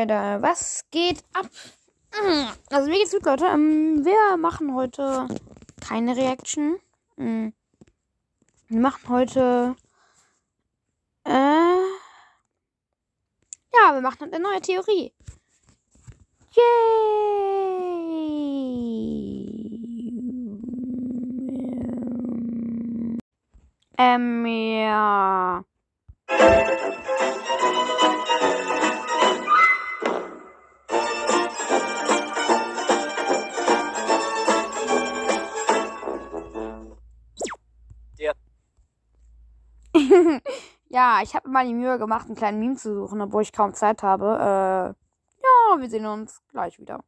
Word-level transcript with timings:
Leute, 0.00 0.40
was 0.40 0.84
geht 0.90 1.22
ab? 1.34 1.46
Also 2.70 2.88
mir 2.88 2.98
geht's 2.98 3.12
gut, 3.12 3.26
Leute. 3.26 3.44
Ähm, 3.44 4.02
wir 4.02 4.38
machen 4.38 4.74
heute 4.74 5.28
keine 5.86 6.16
Reaction. 6.16 6.78
Ähm, 7.18 7.52
wir 8.68 8.80
machen 8.80 9.08
heute 9.10 9.76
äh, 11.24 11.30
ja, 13.72 13.92
wir 13.92 14.00
machen 14.00 14.32
eine 14.32 14.42
neue 14.42 14.62
Theorie. 14.62 15.12
Yay! 16.56 17.50
Ähm, 23.98 24.46
ja. 24.46 25.62
Ja, 40.90 41.20
ich 41.22 41.34
habe 41.34 41.48
mal 41.48 41.66
die 41.66 41.74
Mühe 41.74 41.98
gemacht, 41.98 42.26
einen 42.26 42.36
kleinen 42.36 42.58
Meme 42.58 42.76
zu 42.76 42.94
suchen, 42.94 43.22
obwohl 43.22 43.42
ich 43.42 43.52
kaum 43.52 43.74
Zeit 43.74 44.02
habe. 44.02 44.26
Äh, 44.26 45.42
ja, 45.42 45.80
wir 45.80 45.88
sehen 45.88 46.04
uns 46.04 46.42
gleich 46.50 46.78
wieder. 46.78 47.04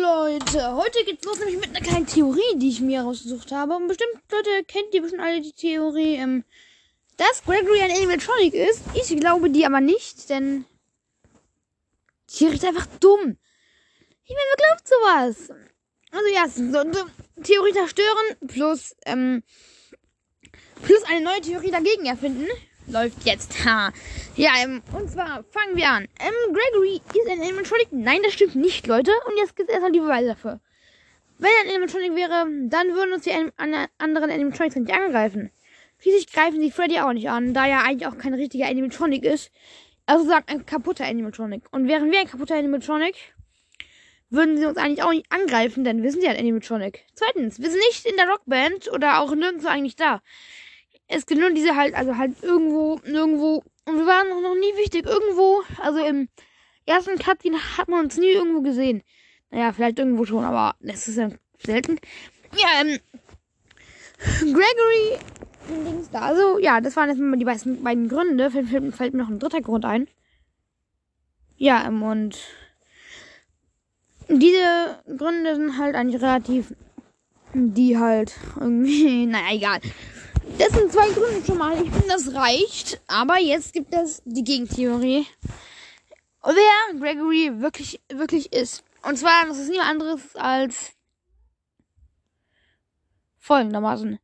Leute, 0.00 0.76
heute 0.76 1.04
geht's 1.04 1.24
los 1.24 1.40
nämlich 1.40 1.58
mit 1.58 1.70
einer 1.70 1.84
kleinen 1.84 2.06
Theorie, 2.06 2.56
die 2.56 2.68
ich 2.68 2.80
mir 2.80 3.02
rausgesucht 3.02 3.50
habe. 3.50 3.74
Und 3.74 3.88
bestimmt, 3.88 4.12
Leute, 4.30 4.64
kennt 4.64 4.94
ihr 4.94 5.02
bestimmt 5.02 5.22
alle 5.22 5.40
die 5.40 5.52
Theorie, 5.52 6.14
ähm, 6.14 6.44
dass 7.16 7.42
Gregory 7.44 7.80
ein 7.80 7.90
Animatronic 7.90 8.54
ist. 8.54 8.82
Ich 8.94 9.14
glaube 9.18 9.50
die 9.50 9.66
aber 9.66 9.80
nicht, 9.80 10.30
denn 10.30 10.64
die 12.30 12.46
ist 12.46 12.64
einfach 12.64 12.86
dumm. 13.00 13.36
Ich 14.24 14.34
meine, 14.34 14.48
wer 14.50 14.66
glaubt 14.66 14.88
sowas? 14.88 15.56
Also 16.12 16.26
ja, 16.32 16.48
so, 16.48 16.92
so, 16.92 17.42
Theorie 17.42 17.72
zerstören 17.72 18.36
plus, 18.46 18.94
ähm, 19.04 19.42
plus 20.82 21.02
eine 21.04 21.22
neue 21.24 21.40
Theorie 21.40 21.72
dagegen 21.72 22.06
erfinden. 22.06 22.46
Läuft 22.88 23.24
jetzt. 23.24 23.64
Ha. 23.64 23.92
Ja, 24.36 24.50
ähm, 24.62 24.80
und 24.92 25.10
zwar 25.10 25.44
fangen 25.50 25.74
wir 25.74 25.88
an. 25.88 26.06
Ähm, 26.20 26.54
Gregory 26.54 27.00
ist 27.14 27.28
ein 27.28 27.40
Animatronic. 27.40 27.88
Nein, 27.90 28.20
das 28.22 28.34
stimmt 28.34 28.54
nicht, 28.54 28.86
Leute. 28.86 29.10
Und 29.26 29.36
jetzt 29.38 29.56
gibt 29.56 29.68
es 29.68 29.74
erstmal 29.74 29.92
die 29.92 30.00
Beweise 30.00 30.28
dafür. 30.28 30.60
Wenn 31.38 31.50
er 31.50 31.64
ein 31.64 31.76
Animatronic 31.76 32.14
wäre, 32.14 32.46
dann 32.68 32.94
würden 32.94 33.12
uns 33.12 33.24
die 33.24 33.32
anderen 33.58 34.30
Animatronics 34.30 34.76
nicht 34.76 34.92
angreifen. 34.92 35.50
Schließlich 35.98 36.32
greifen 36.32 36.60
sie 36.60 36.70
Freddy 36.70 37.00
auch 37.00 37.12
nicht 37.12 37.28
an, 37.28 37.54
da 37.54 37.66
er 37.66 37.84
eigentlich 37.84 38.06
auch 38.06 38.18
kein 38.18 38.34
richtiger 38.34 38.66
Animatronic 38.66 39.24
ist. 39.24 39.50
Also 40.06 40.24
sagt 40.24 40.48
ein 40.48 40.64
kaputter 40.64 41.04
Animatronic. 41.04 41.64
Und 41.72 41.88
wären 41.88 42.12
wir 42.12 42.20
ein 42.20 42.28
kaputter 42.28 42.54
Animatronic, 42.54 43.16
würden 44.30 44.56
sie 44.56 44.64
uns 44.66 44.78
eigentlich 44.78 45.02
auch 45.02 45.10
nicht 45.10 45.30
angreifen, 45.30 45.82
denn 45.82 46.02
wir 46.02 46.12
sind 46.12 46.22
ja 46.22 46.30
ein 46.30 46.38
Animatronic. 46.38 47.04
Zweitens, 47.14 47.60
wir 47.60 47.68
sind 47.68 47.80
nicht 47.80 48.06
in 48.06 48.16
der 48.16 48.28
Rockband 48.28 48.92
oder 48.92 49.20
auch 49.20 49.34
nirgendwo 49.34 49.66
eigentlich 49.66 49.96
da 49.96 50.22
es 51.08 51.26
gibt 51.26 51.40
nur 51.40 51.50
diese 51.50 51.76
halt, 51.76 51.94
also 51.94 52.16
halt 52.16 52.42
irgendwo, 52.42 53.00
nirgendwo. 53.04 53.62
Und 53.84 53.96
wir 53.96 54.06
waren 54.06 54.28
noch 54.28 54.54
nie 54.54 54.76
wichtig. 54.76 55.06
Irgendwo, 55.06 55.62
also 55.80 56.04
im 56.04 56.28
ersten 56.84 57.18
Cutscene 57.18 57.58
hat 57.76 57.88
man 57.88 58.04
uns 58.04 58.16
nie 58.16 58.30
irgendwo 58.30 58.62
gesehen. 58.62 59.02
Naja, 59.50 59.72
vielleicht 59.72 59.98
irgendwo 59.98 60.24
schon, 60.24 60.44
aber 60.44 60.74
das 60.80 61.06
ist 61.08 61.16
ja 61.16 61.30
selten. 61.58 61.98
Ja, 62.56 62.82
ähm, 62.82 62.98
Gregory. 64.40 65.18
Also, 66.12 66.58
ja, 66.58 66.80
das 66.80 66.96
waren 66.96 67.08
jetzt 67.08 67.18
mal 67.18 67.36
die 67.36 67.44
beiden, 67.44 67.82
beiden 67.82 68.08
Gründe. 68.08 68.50
Fällt, 68.50 68.68
fällt, 68.68 68.94
fällt 68.94 69.14
mir 69.14 69.22
noch 69.22 69.30
ein 69.30 69.38
dritter 69.38 69.60
Grund 69.60 69.84
ein. 69.84 70.08
Ja, 71.56 71.86
ähm, 71.86 72.02
und 72.02 72.38
diese 74.28 75.02
Gründe 75.16 75.54
sind 75.54 75.78
halt 75.78 75.94
eigentlich 75.94 76.20
relativ, 76.20 76.74
die 77.54 77.98
halt 77.98 78.34
irgendwie, 78.60 79.26
naja, 79.26 79.54
egal. 79.54 79.80
Das 80.58 80.72
sind 80.72 80.90
zwei 80.90 81.10
Gründe 81.10 81.44
schon 81.44 81.58
mal. 81.58 81.74
Ich 81.74 81.90
finde, 81.90 82.08
das 82.08 82.32
reicht. 82.32 83.00
Aber 83.08 83.38
jetzt 83.38 83.74
gibt 83.74 83.92
es 83.92 84.22
die 84.24 84.42
Gegentheorie. 84.42 85.26
Wer 86.42 86.98
Gregory 86.98 87.60
wirklich, 87.60 88.00
wirklich 88.08 88.52
ist. 88.52 88.82
Und 89.02 89.18
zwar, 89.18 89.46
das 89.46 89.58
ist 89.58 89.68
niemand 89.68 89.90
anderes 89.90 90.34
als 90.36 90.92
folgendermaßen. 93.38 94.18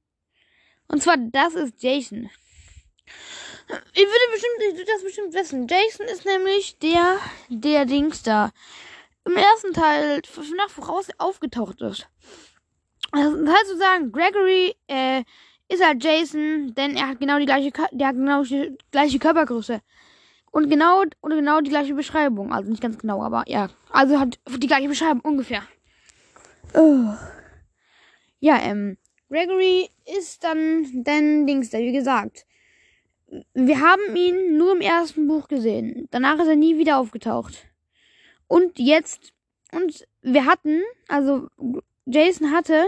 Und 0.88 1.02
zwar, 1.02 1.16
das 1.18 1.54
ist 1.54 1.82
Jason. 1.82 2.30
Ich 3.92 4.02
würde 4.02 4.32
bestimmt, 4.32 4.62
ich 4.70 4.76
würde 4.78 4.92
das 4.92 5.02
bestimmt 5.02 5.34
wissen. 5.34 5.66
Jason 5.68 6.06
ist 6.06 6.24
nämlich 6.24 6.78
der, 6.78 7.18
der 7.48 7.84
Dings 7.84 8.22
da 8.22 8.52
im 9.24 9.36
ersten 9.36 9.72
Teil 9.72 10.22
nach 10.56 10.70
voraus 10.70 11.08
aufgetaucht 11.18 11.80
ist. 11.82 12.08
Also, 13.10 13.44
das 13.44 13.54
heißt 13.54 13.66
sozusagen, 13.66 14.12
Gregory, 14.12 14.74
äh, 14.86 15.24
ist 15.72 15.84
halt 15.84 16.02
Jason, 16.02 16.74
denn 16.76 16.96
er 16.96 17.08
hat 17.08 17.20
genau 17.20 17.38
die 17.38 17.46
gleiche, 17.46 17.72
der 17.92 18.08
hat 18.08 18.16
genau 18.16 18.42
die 18.42 18.76
gleiche 18.90 19.18
Körpergröße. 19.18 19.80
Und 20.50 20.68
genau, 20.68 21.02
oder 21.22 21.36
genau 21.36 21.60
die 21.60 21.70
gleiche 21.70 21.94
Beschreibung. 21.94 22.52
Also 22.52 22.70
nicht 22.70 22.82
ganz 22.82 22.98
genau, 22.98 23.22
aber 23.22 23.44
ja. 23.46 23.70
Also 23.90 24.20
hat 24.20 24.38
die 24.58 24.66
gleiche 24.66 24.88
Beschreibung 24.88 25.20
ungefähr. 25.22 25.62
Oh. 26.74 27.14
Ja, 28.40 28.58
ähm, 28.62 28.98
Gregory 29.30 29.88
ist 30.18 30.44
dann, 30.44 31.04
dann 31.04 31.46
Dings 31.46 31.70
da, 31.70 31.78
wie 31.78 31.92
gesagt. 31.92 32.44
Wir 33.54 33.80
haben 33.80 34.14
ihn 34.14 34.58
nur 34.58 34.74
im 34.74 34.82
ersten 34.82 35.26
Buch 35.26 35.48
gesehen. 35.48 36.06
Danach 36.10 36.38
ist 36.38 36.48
er 36.48 36.56
nie 36.56 36.76
wieder 36.76 36.98
aufgetaucht. 36.98 37.66
Und 38.46 38.78
jetzt, 38.78 39.32
und 39.72 40.06
wir 40.20 40.44
hatten, 40.44 40.82
also 41.08 41.48
Jason 42.04 42.50
hatte 42.50 42.84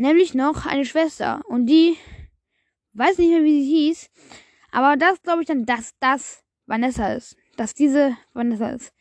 nämlich 0.00 0.34
noch 0.34 0.66
eine 0.66 0.84
Schwester 0.84 1.42
und 1.46 1.66
die 1.66 1.96
weiß 2.94 3.18
nicht 3.18 3.30
mehr, 3.30 3.44
wie 3.44 3.62
sie 3.62 3.68
hieß, 3.68 4.10
aber 4.72 4.96
das 4.96 5.22
glaube 5.22 5.42
ich 5.42 5.46
dann, 5.46 5.66
dass 5.66 5.94
das 6.00 6.42
Vanessa 6.66 7.12
ist, 7.12 7.36
dass 7.56 7.74
diese 7.74 8.16
Vanessa 8.32 8.70
ist. 8.70 8.92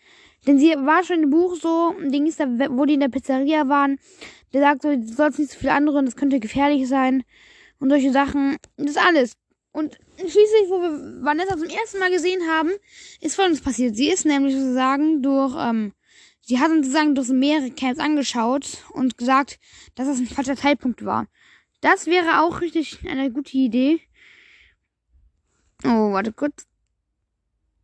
Denn 0.45 0.57
sie 0.57 0.69
war 0.71 1.03
schon 1.03 1.23
im 1.23 1.29
Buch 1.29 1.55
so, 1.55 1.95
Ding 1.99 2.27
ist 2.27 2.39
da, 2.39 2.47
wo 2.47 2.85
die 2.85 2.93
in 2.93 2.99
der 2.99 3.09
Pizzeria 3.09 3.67
waren, 3.67 3.99
der 4.53 4.61
sagt 4.61 4.81
so, 4.81 4.89
du 4.89 5.03
sollst 5.03 5.39
nicht 5.39 5.51
so 5.51 5.59
viel 5.59 5.69
andere, 5.69 6.03
das 6.03 6.15
könnte 6.15 6.39
gefährlich 6.39 6.87
sein 6.87 7.23
und 7.79 7.89
solche 7.89 8.11
Sachen. 8.11 8.57
Das 8.77 8.97
alles. 8.97 9.33
Und 9.71 9.97
schließlich, 10.17 10.69
wo 10.69 10.81
wir 10.81 11.23
Vanessa 11.23 11.57
zum 11.57 11.69
ersten 11.69 11.99
Mal 11.99 12.11
gesehen 12.11 12.41
haben, 12.49 12.71
ist 13.21 13.35
folgendes 13.35 13.61
passiert. 13.61 13.95
Sie 13.95 14.09
ist 14.09 14.25
nämlich 14.25 14.55
sozusagen 14.55 15.21
durch 15.21 15.55
ähm, 15.57 15.93
Sie 16.49 16.59
hat 16.59 16.71
uns 16.71 16.87
sozusagen 16.87 17.13
durch 17.13 17.29
mehrere 17.29 17.69
Camps 17.69 17.99
angeschaut 17.99 18.83
und 18.93 19.19
gesagt, 19.19 19.59
dass 19.93 20.07
das 20.07 20.17
ein 20.17 20.25
falscher 20.25 20.55
Zeitpunkt 20.55 21.05
war. 21.05 21.27
Das 21.79 22.07
wäre 22.07 22.41
auch 22.41 22.61
richtig 22.61 23.07
eine 23.07 23.31
gute 23.31 23.55
Idee. 23.55 24.01
Oh, 25.83 26.11
warte 26.11 26.33
kurz. 26.33 26.65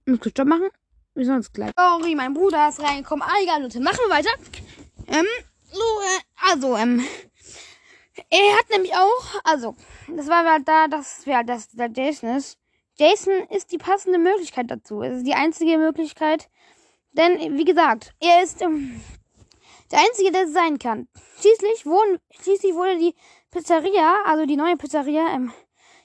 Muss 0.08 0.20
kurz 0.20 0.31
Stopp 0.31 0.48
machen. 0.48 0.70
Wir 1.14 1.25
sind 1.25 1.36
uns 1.36 1.54
gleich. 1.54 1.74
Sorry, 1.78 2.16
mein 2.16 2.34
Bruder 2.34 2.68
ist 2.68 2.81
reingekommen. 2.81 3.22
Ah, 3.22 3.36
egal, 3.44 3.62
Leute. 3.62 3.80
Machen 3.81 4.00
wir 4.08 4.16
weiter. 4.16 4.31
Ähm, 5.09 5.28
so, 5.72 5.80
äh, 5.80 6.52
also, 6.52 6.75
ähm, 6.75 7.06
er 8.31 8.58
hat 8.58 8.68
nämlich 8.72 8.96
auch, 8.96 9.42
also, 9.44 9.75
das 10.08 10.28
war 10.28 10.44
halt 10.44 10.68
da, 10.68 10.88
dass 10.88 11.24
wir 11.28 11.38
halt, 11.38 11.50
dass 11.50 11.70
der 11.70 11.92
Jason 11.92 12.36
ist. 12.36 12.58
Jason 12.98 13.34
ist 13.52 13.72
die 13.72 13.78
passende 13.78 14.18
Möglichkeit 14.18 14.72
dazu. 14.72 15.04
Es 15.04 15.18
ist 15.18 15.28
die 15.28 15.36
einzige 15.36 15.78
Möglichkeit, 15.78 16.50
denn, 17.18 17.58
wie 17.58 17.66
gesagt, 17.66 18.14
er 18.20 18.44
ist 18.44 18.62
ähm, 18.62 19.02
der 19.92 20.00
Einzige, 20.00 20.31
der 20.31 20.44
es 20.44 20.53
sein 20.53 20.80
kann. 20.80 21.08
Schließlich, 21.40 21.86
wurden, 21.86 22.20
schließlich 22.42 22.74
wurde 22.74 22.98
die 22.98 23.16
Pizzeria, 23.52 24.24
also 24.26 24.46
die 24.46 24.58
neue 24.58 24.78
Pizzeria, 24.78 25.34
ähm, 25.34 25.52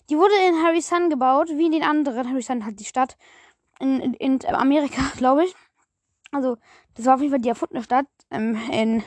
die 0.08 0.16
wurde 0.16 0.34
in 0.48 0.62
Harry 0.62 0.80
Sun 0.80 1.08
gebaut, 1.08 1.48
wie 1.50 1.66
in 1.66 1.72
den 1.72 1.84
anderen. 1.84 2.28
Harry 2.28 2.42
Sun 2.42 2.66
hat 2.66 2.78
die 2.80 2.84
Stadt 2.84 3.16
in, 3.78 4.14
in, 4.14 4.44
Amerika, 4.46 5.02
glaube 5.16 5.44
ich. 5.44 5.54
Also, 6.32 6.56
das 6.94 7.06
war 7.06 7.14
auf 7.14 7.20
jeden 7.20 7.32
Fall 7.32 7.40
die 7.40 7.48
erfundene 7.48 7.82
Stadt. 7.82 8.06
Ähm, 8.30 8.56
in, 8.72 9.02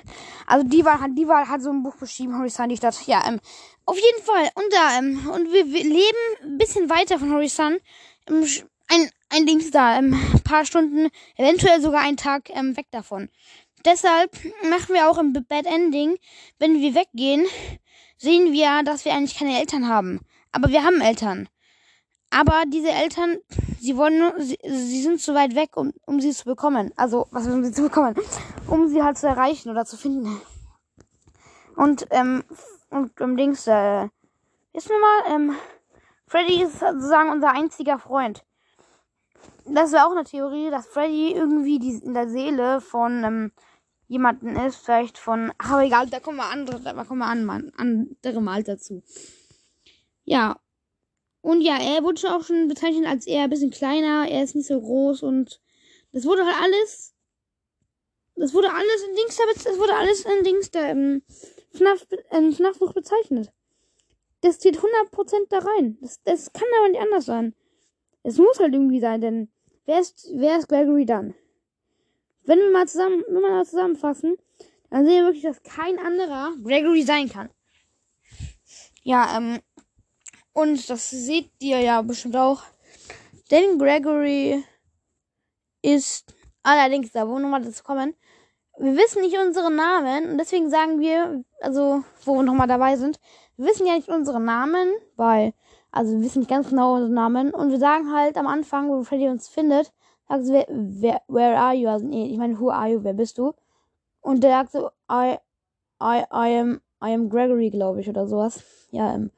also 0.46 0.68
die 0.68 0.84
war, 0.84 1.08
die 1.10 1.28
war, 1.28 1.48
hat 1.48 1.62
so 1.62 1.70
ein 1.70 1.84
Buch 1.84 1.96
beschrieben, 1.96 2.50
Sun, 2.50 2.70
die 2.70 2.78
Stadt. 2.78 3.06
Ja, 3.06 3.26
ähm, 3.28 3.40
auf 3.86 3.96
jeden 3.96 4.24
Fall. 4.24 4.50
Und 4.56 4.74
da, 4.74 4.98
ähm, 4.98 5.30
und 5.30 5.54
wir, 5.54 5.68
wir 5.68 5.84
leben 5.84 6.44
ein 6.44 6.58
bisschen 6.58 6.90
weiter 6.90 7.20
von 7.20 7.48
Sun. 7.48 7.80
Im, 8.28 8.46
ein, 8.90 9.10
ein 9.34 9.46
Dings 9.46 9.72
da, 9.72 9.98
ähm, 9.98 10.20
paar 10.44 10.66
Stunden, 10.66 11.10
eventuell 11.38 11.82
sogar 11.82 12.02
einen 12.02 12.18
Tag 12.18 12.50
ähm, 12.52 12.78
weg 12.78 12.88
davon. 12.92 13.30
Deshalb 13.86 14.32
machen 14.70 14.94
wir 14.94 15.10
auch 15.10 15.18
im 15.18 15.34
Bad 15.34 15.66
Ending, 15.66 16.18
wenn 16.60 16.80
wir 16.80 16.96
weggehen, 16.96 17.46
sehen 18.18 18.54
wir, 18.54 18.84
dass 18.84 19.04
wir 19.04 19.14
eigentlich 19.14 19.38
keine 19.38 19.60
Eltern 19.60 19.90
haben. 19.90 20.22
Aber 20.52 20.70
wir 20.70 20.84
haben 20.84 21.02
Eltern. 21.02 21.50
Aber 22.30 22.64
diese 22.68 22.90
Eltern, 22.90 23.38
sie 23.80 23.98
wollen 23.98 24.32
sie, 24.40 24.58
sie 24.64 25.02
sind 25.02 25.20
zu 25.20 25.34
weit 25.36 25.56
weg, 25.56 25.76
um, 25.78 25.94
um 26.06 26.22
sie 26.22 26.32
zu 26.32 26.46
bekommen. 26.46 26.92
Also, 26.96 27.28
was 27.32 27.48
um 27.48 27.64
sie 27.64 27.72
zu 27.72 27.84
bekommen? 27.84 28.16
Um 28.68 28.88
sie 28.88 29.04
halt 29.04 29.18
zu 29.18 29.28
erreichen 29.28 29.70
oder 29.70 29.86
zu 29.86 29.98
finden. 29.98 30.42
Und, 31.76 32.08
ähm, 32.12 32.44
und 32.90 33.20
im 33.20 33.36
Dings, 33.36 33.68
äh, 33.68 34.08
wissen 34.74 34.90
wir 34.90 35.00
mal, 35.00 35.36
ähm, 35.36 35.56
Freddy 36.28 36.64
ist 36.64 36.80
sozusagen 36.80 37.30
unser 37.30 37.52
einziger 37.52 38.00
Freund. 38.00 38.44
Das 39.66 39.92
wäre 39.92 40.06
auch 40.06 40.12
eine 40.12 40.24
Theorie, 40.24 40.70
dass 40.70 40.88
Freddy 40.88 41.34
irgendwie 41.34 41.80
die, 41.80 42.00
in 42.04 42.14
der 42.14 42.30
Seele 42.30 42.82
von 42.82 43.24
ähm, 43.24 43.52
jemanden 44.08 44.56
ist, 44.56 44.78
vielleicht 44.78 45.18
von, 45.18 45.52
aber 45.58 45.84
egal, 45.84 46.08
da 46.10 46.20
kommen 46.20 46.38
wir 46.38 46.50
andere, 46.50 46.80
da 46.80 47.04
kommen 47.04 47.20
wir 47.20 47.28
an, 47.28 47.46
man, 47.46 47.72
andere 47.78 48.42
Mal 48.42 48.64
dazu. 48.64 49.02
Ja. 50.26 50.60
Und 51.42 51.62
ja, 51.62 51.78
er 51.78 52.04
wurde 52.04 52.20
schon 52.20 52.32
auch 52.32 52.44
schon 52.44 52.68
bezeichnet 52.68 53.06
als 53.06 53.28
eher 53.28 53.44
ein 53.44 53.50
bisschen 53.50 53.72
kleiner, 53.72 54.28
er 54.30 54.44
ist 54.44 54.56
nicht 54.56 54.68
so 54.68 54.80
groß 54.80 55.24
und 55.24 55.60
das 56.14 56.26
wurde 56.26 56.46
halt 56.46 56.56
alles, 56.62 57.14
das 58.36 58.54
wurde 58.54 58.72
alles 58.72 59.04
in 59.10 59.16
Dings, 59.16 59.38
das 59.64 59.78
wurde 59.78 59.96
alles 59.96 60.26
in 60.26 60.44
Dings 60.44 60.72
der 60.72 60.90
ähm, 60.90 61.24
FNAF, 61.72 62.06
äh, 62.30 62.52
FNAF-Buch 62.52 62.94
bezeichnet. 62.94 63.52
Das 64.42 64.56
steht 64.56 64.78
100% 64.78 65.48
da 65.50 65.60
rein. 65.60 65.98
Das, 66.02 66.22
das 66.24 66.54
kann 66.54 66.68
aber 66.78 66.90
nicht 66.90 67.02
anders 67.02 67.26
sein. 67.26 67.56
Es 68.24 68.38
muss 68.38 68.60
halt 68.60 68.74
irgendwie 68.74 69.00
sein, 69.00 69.22
denn 69.22 69.50
wer 69.86 70.00
ist, 70.00 70.30
wer 70.34 70.58
ist 70.58 70.70
Gregory 70.70 71.06
dann? 71.06 71.36
Wenn 72.46 72.60
wir 72.60 72.72
mal 72.72 72.88
zusammen, 72.88 73.24
wenn 73.28 73.42
wir 73.42 73.50
mal 73.52 73.66
zusammenfassen, 73.66 74.38
dann 74.90 75.06
sehen 75.06 75.16
wir 75.16 75.26
wirklich, 75.26 75.44
dass 75.44 75.64
kein 75.64 76.00
anderer 76.00 76.52
Gregory 76.64 77.04
sein 77.04 77.30
kann. 77.30 77.50
Ja, 79.04 79.38
ähm, 79.38 79.60
und 80.54 80.90
das 80.90 81.10
seht 81.10 81.52
ihr 81.60 81.80
ja 81.80 82.02
bestimmt 82.02 82.38
auch. 82.38 82.64
Denn 83.52 83.78
Gregory 83.78 84.64
ist 85.82 86.34
allerdings 86.64 87.12
da, 87.12 87.28
wo 87.28 87.40
nochmal 87.40 87.62
dazu 87.62 87.84
kommen. 87.84 88.16
Wir 88.78 88.96
wissen 88.96 89.22
nicht 89.22 89.38
unsere 89.38 89.72
Namen 89.72 90.32
und 90.32 90.38
deswegen 90.38 90.70
sagen 90.70 91.00
wir, 91.00 91.44
also, 91.62 92.04
wo 92.26 92.36
wir 92.36 92.44
nochmal 92.44 92.68
dabei 92.68 92.96
sind, 92.96 93.20
wir 93.58 93.68
wissen 93.68 93.86
ja 93.86 93.96
nicht 93.96 94.10
unsere 94.10 94.40
Namen, 94.40 94.92
weil 95.16 95.54
also 95.94 96.12
wir 96.12 96.22
wissen 96.22 96.40
nicht 96.40 96.50
ganz 96.50 96.70
genau 96.70 96.96
unseren 96.96 97.14
Namen. 97.14 97.54
Und 97.54 97.70
wir 97.70 97.78
sagen 97.78 98.12
halt 98.12 98.36
am 98.38 98.48
Anfang, 98.48 98.90
wo 98.90 99.04
Freddy 99.04 99.30
uns 99.30 99.48
findet, 99.48 99.94
sagt 100.28 100.46
sie, 100.46 100.66
wer, 100.68 101.22
where 101.28 101.56
are 101.56 101.76
you? 101.76 101.88
Also 101.88 102.08
nee, 102.08 102.26
ich 102.32 102.38
meine, 102.38 102.60
who 102.60 102.72
are 102.72 102.90
you? 102.90 103.04
Wer 103.04 103.14
bist 103.14 103.38
du? 103.38 103.54
Und 104.20 104.44
der 104.44 104.52
sagt 104.52 104.72
so, 104.72 104.90
I, 105.10 105.38
I, 106.02 106.24
I 106.34 106.60
am, 106.60 106.82
I 107.00 107.14
am 107.14 107.30
Gregory, 107.30 107.70
glaube 107.70 108.02
ich, 108.02 108.10
oder 108.10 108.28
sowas. 108.28 108.64
Ja, 108.90 109.14
ähm. 109.14 109.30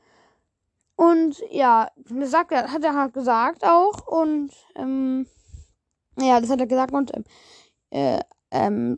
Und 0.95 1.43
ja, 1.51 1.89
das 2.09 2.31
sagt 2.31 2.53
er, 2.53 2.71
hat 2.71 2.85
er 2.85 2.95
halt 2.95 3.13
gesagt 3.13 3.65
auch. 3.65 4.07
Und 4.07 4.51
ähm, 4.75 5.27
ja, 6.17 6.39
das 6.39 6.49
hat 6.49 6.61
er 6.61 6.67
gesagt 6.67 6.93
und 6.93 7.13
ähm, 7.13 7.25
äh, 7.89 8.19
ähm, 8.51 8.97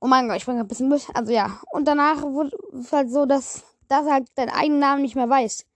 oh 0.00 0.06
mein 0.06 0.28
Gott, 0.28 0.38
ich 0.38 0.46
bin 0.46 0.56
ein 0.56 0.66
bisschen 0.66 0.88
durch. 0.88 1.14
Also 1.14 1.30
ja, 1.30 1.60
und 1.72 1.86
danach 1.86 2.22
wurde 2.22 2.56
es 2.80 2.90
halt 2.90 3.10
so, 3.10 3.26
dass, 3.26 3.64
dass 3.88 4.06
er 4.06 4.14
halt 4.14 4.28
deinen 4.36 4.48
eigenen 4.48 4.78
Namen 4.78 5.02
nicht 5.02 5.14
mehr 5.14 5.28
weiß. 5.28 5.66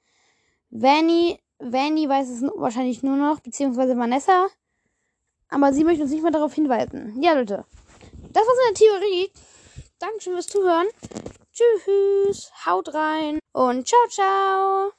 Vanny, 0.70 1.38
Vanny 1.58 2.08
weiß 2.08 2.28
es 2.28 2.42
wahrscheinlich 2.56 3.02
nur 3.02 3.16
noch, 3.16 3.40
beziehungsweise 3.40 3.96
Vanessa. 3.96 4.48
Aber 5.48 5.72
sie 5.72 5.84
möchte 5.84 6.02
uns 6.02 6.12
nicht 6.12 6.22
mehr 6.22 6.30
darauf 6.30 6.54
hinweisen. 6.54 7.20
Ja, 7.20 7.32
Leute. 7.32 7.64
Das 8.32 8.46
war 8.46 8.54
seine 8.64 8.74
Theorie. 8.74 9.30
Dankeschön 9.98 10.34
fürs 10.34 10.46
Zuhören. 10.46 10.86
Tschüss. 11.52 12.52
Haut 12.64 12.94
rein. 12.94 13.40
Und 13.52 13.86
ciao, 13.86 14.00
ciao. 14.08 14.92